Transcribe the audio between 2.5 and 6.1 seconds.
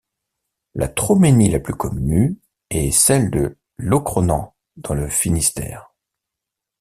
est celle de Locronan dans le Finistère.